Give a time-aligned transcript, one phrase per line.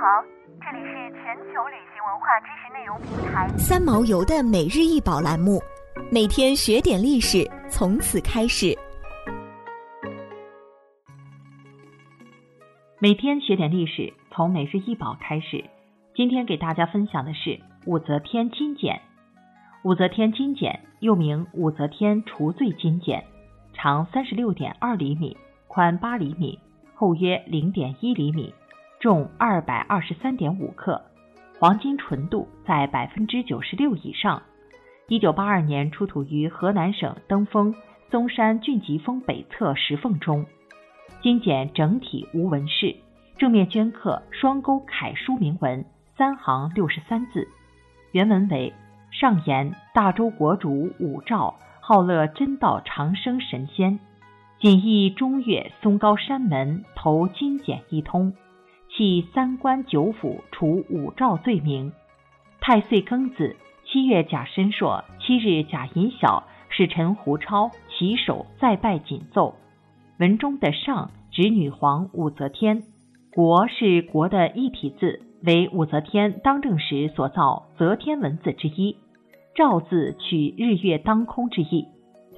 [0.00, 0.22] 好，
[0.60, 5.60] 这里是全球旅行文化知识内容平台三毛游的每日一宝栏目，
[6.08, 8.78] 每天学点历史，从此开始。
[13.00, 15.64] 每天学点历史，从每日一宝开始。
[16.14, 19.02] 今天给大家分享的是武则天金简。
[19.82, 23.24] 武则天金简又名武则天除罪金简，
[23.72, 25.36] 长三十六点二厘米，
[25.66, 26.56] 宽八厘米，
[26.94, 28.54] 厚约零点一厘米。
[29.00, 31.00] 重二百二十三点五克，
[31.60, 34.42] 黄金纯度在百分之九十六以上。
[35.06, 37.72] 一九八二年出土于河南省登封
[38.10, 40.44] 嵩山峻极峰北侧石缝中。
[41.22, 42.96] 金简整体无纹饰，
[43.36, 45.84] 正面镌刻双钩楷书铭文
[46.16, 47.46] 三行六十三字，
[48.10, 48.72] 原文为：
[49.12, 54.00] 上言大周国主武曌好乐真道长生神仙，
[54.58, 58.34] 仅诣中岳嵩高山门投金简一通。
[58.98, 61.92] 系三官九府除五诏罪名。
[62.60, 69.54] 太岁庚子七月甲申朔七日甲寅晓，使臣胡超起手再拜谨奏。
[70.18, 72.82] 文中的上指女皇武则天，
[73.32, 78.96] 国是国的一体字，为武则天当政时所造则天文字之一。
[79.54, 81.86] 诏字取日月当空之意。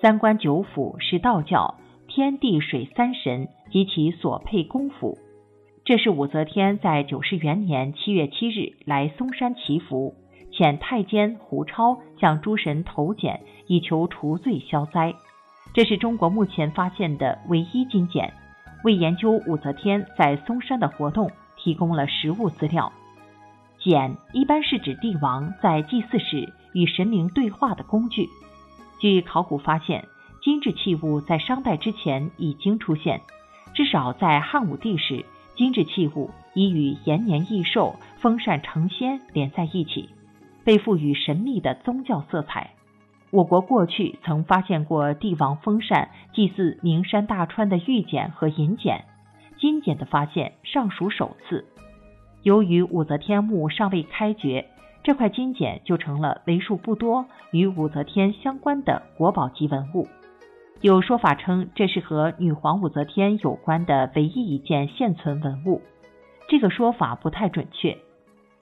[0.00, 1.74] 三官九府是道教
[2.08, 5.18] 天地水三神及其所配公府。
[5.86, 10.16] 这是武则天在九世元年七月七日来嵩山祈福，
[10.52, 15.14] 遣太监胡超向诸神投简，以求除罪消灾。
[15.72, 18.34] 这是中国目前发现的唯一金简，
[18.82, 22.92] 为研究武则天在嵩山的活动提供了实物资料。
[23.78, 28.28] 简一般是指帝王在祭祀时与神明对话的工具。
[28.98, 30.04] 据考古发现，
[30.42, 33.20] 金制器物在商代之前已经出现，
[33.72, 35.24] 至少在汉武帝时。
[35.56, 40.10] 精致器物已与延年益寿、封禅成仙连在一起，
[40.64, 42.70] 被赋予神秘的宗教色彩。
[43.30, 49.04] 我国过去曾发现过帝王封禅、祭祀名山大川的玉简和银简，
[49.58, 51.64] 金简的发现尚属首次。
[52.42, 54.68] 由于武则天墓尚未开掘，
[55.02, 60.06] 这块金简就成了为数不多与武则天相关的国宝级文物。
[60.82, 65.80] 有说法称，这是和女皇武则天有关的唯一一件现存文物。
[66.48, 67.96] 这个说法不太准确，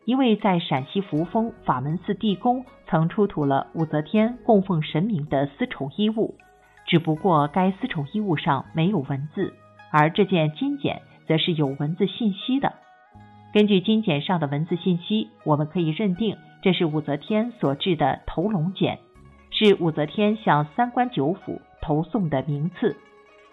[0.04, 6.36] 因为在陕西扶风法门寺地宫曾出土了武则天供奉神明的丝绸衣物，
[6.86, 9.52] 只不过该丝绸衣物上没有文字，
[9.91, 12.72] 而这件金简则是有文字信息的。
[13.52, 19.00] 根据金简上的文字信息，我们可以认定这是武则天所制的头龙简，
[19.50, 21.60] 是武则天向三官九府。
[21.84, 22.96] 投送的名次，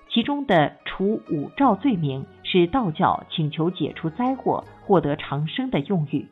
[0.09, 6.29] 其中的除五诏罪名是道教请求解除灾祸、获得长生的用语。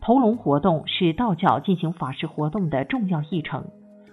[0.00, 3.64] 投龙活动是道教进行法事活动的重要议程。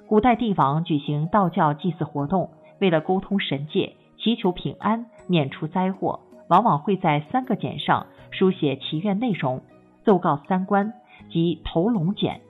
[0.08, 9.62] 古代帝王举行道教祭祀活动，为了沟通神界、祈求平安、免除灾祸，往往会在三个简上书写祈愿内容，
[10.04, 10.92] 奏告三官，
[11.30, 12.42] 即投龙简。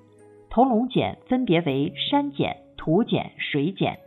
[0.49, 3.99] 投龙简分别为山简、土简、水简。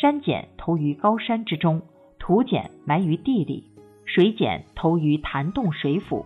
[0.00, 1.82] 山简投于高山之中，
[2.18, 3.70] 土简埋于地里，
[4.06, 6.24] 水简投于潭洞水府。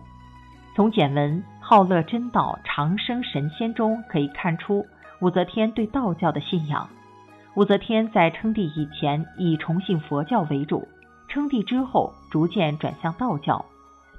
[0.73, 4.85] 从简文“好乐真道长生神仙”中可以看出
[5.21, 6.87] 武则天对道教的信仰。
[7.55, 10.87] 武则天在称帝以前以崇信佛教为主，
[11.27, 13.65] 称帝之后逐渐转向道教。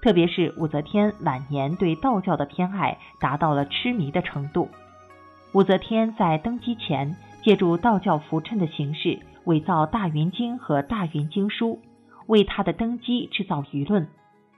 [0.02, 4.68] 特别是武则天晚年对道教的偏爱达到了痴迷的程度。
[5.54, 9.18] 武则天在登基前，借助道教符谶的形式。
[9.48, 11.76] 伪造《大云经》和《大云经书》，
[12.26, 14.06] 为他的登基制造舆论。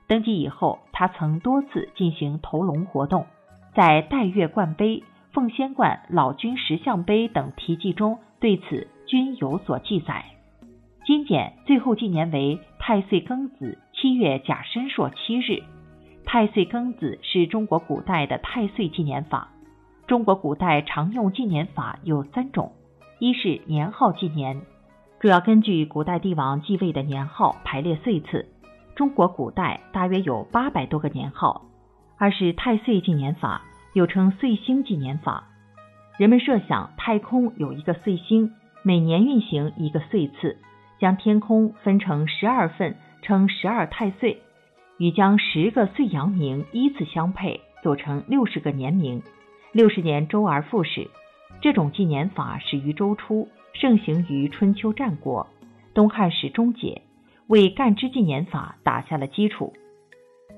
[0.09, 3.25] 登基以后，他曾多次进行投龙活动，
[3.73, 4.97] 在《代月观碑》
[5.33, 10.25] 《奉仙观老君石像碑》等题记中对此均有所记载。
[11.07, 15.63] 金简最后纪年为太岁庚子七月甲申朔七日。
[16.25, 19.53] 太岁庚子是中国古代的太岁纪年法。
[20.09, 22.73] 中国古代常用纪年法有三种：
[23.21, 24.61] 一是年号纪年。
[25.21, 28.49] 主要根据古代帝王继位的年号排列岁次，
[28.97, 31.67] 中国古代大约有八百多个年号。
[32.17, 33.61] 二是太岁纪年法，
[33.93, 35.47] 又称岁星纪年法。
[36.17, 38.51] 人们设想太空有一个岁星，
[38.83, 40.57] 每年运行一个岁次，
[40.99, 44.41] 将天空分成十二份，称十二太岁，
[44.97, 49.23] 与将十个岁阳明依次相配，组成六十个年明，
[49.73, 51.11] 六十年周而复始。
[51.61, 53.47] 这种纪年法始于周初。
[53.73, 55.47] 盛行于春秋战国，
[55.95, 57.03] 东汉时终结，
[57.47, 59.73] 为干支纪年法打下了基础。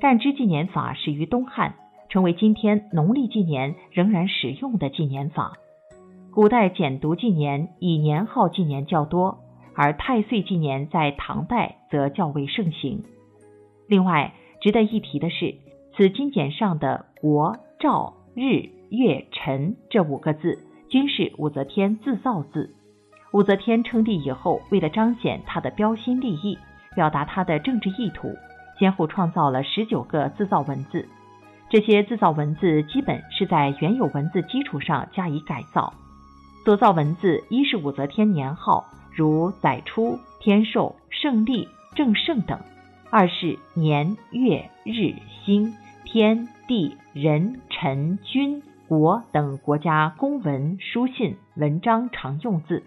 [0.00, 1.75] 干支纪年法始于东汉，
[2.09, 5.53] 成为今天农历纪年仍然使用的纪年法。
[6.32, 9.38] 古代简读纪年以年号纪年较多，
[9.75, 13.03] 而太岁纪年在唐代则较为盛行。
[13.87, 15.55] 另外，值得一提的是，
[15.94, 20.58] 此金简上的国、赵、日、月、辰这五个字，
[20.88, 22.75] 均是武则天自造字。
[23.32, 26.58] 武则天称帝以后，为了彰显她的标新立异，
[26.94, 28.34] 表达她的政治意图。
[28.79, 31.08] 先后创造了十九个自造文字，
[31.70, 35.93] 这些自造文字基本是在原有文字基础上加以改造。
[36.64, 38.84] 所造文字一是武则天年号，
[39.14, 42.58] 如载初、天寿、胜利、正盛等；
[43.11, 45.14] 二是年、月、日、
[45.44, 45.73] 星、
[46.05, 52.82] 天地、人、臣、君、国等国家公文、书信、文章常用字；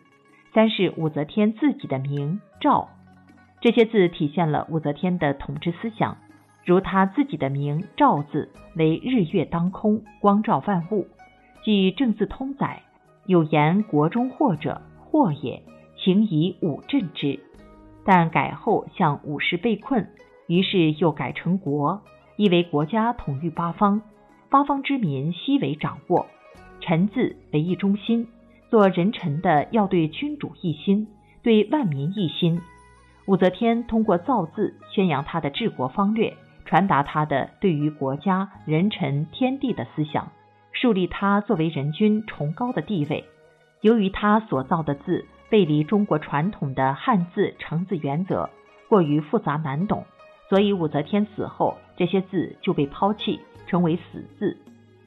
[0.56, 2.88] 三是武则天自己的名赵。
[3.60, 6.16] 这些字体现了武则天的统治思想，
[6.64, 11.08] 如她自己的名“赵”字为日月当空，光照万物，
[11.66, 12.82] 即正字通载。
[13.26, 15.62] 有言国中祸者，祸也，
[15.98, 17.38] 请以武镇之。
[18.06, 20.08] 但改后向武士被困，
[20.48, 22.02] 于是又改成国，
[22.38, 24.02] 意为国家统御八方，
[24.50, 26.28] 八方之民悉为掌握。
[26.80, 28.28] 臣字为一中心，
[28.76, 31.08] 做人臣的要对君主一心，
[31.42, 32.60] 对万民一心。
[33.26, 36.34] 武则天通过造字宣扬她的治国方略，
[36.66, 40.30] 传达她的对于国家、人臣、天地的思想，
[40.74, 43.24] 树立她作为人君崇高的地位。
[43.80, 48.50] 由于她所造的字背离中国传统的汉字成字原则，
[48.90, 50.04] 过于复杂难懂，
[50.50, 54.58] 所以武则天死后，这些字就被抛弃，成为死字。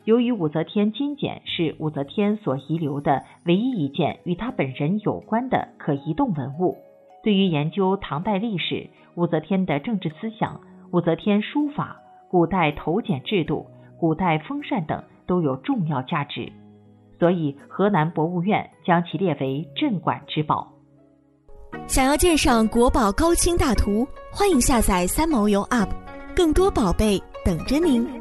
[0.09, 6.79] 由于武则天金简是武则天所遗留的唯一一件与她本人有关的可移动文物。
[7.23, 10.63] 对于研究唐代历史、武则天的政治思想、
[10.93, 11.99] 武则天书法、
[12.31, 13.67] 古代头简制度、
[14.01, 16.51] 古代风扇等都有重要价值，
[17.19, 20.73] 所以河南博物院将其列为镇馆之宝。
[21.87, 25.91] 想要鉴赏国宝高清大图，欢迎下载三毛游 App，
[26.35, 28.18] 更多宝贝等着您。